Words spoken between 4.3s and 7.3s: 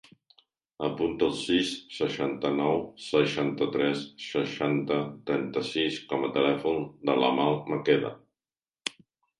seixanta, trenta-sis com a telèfon de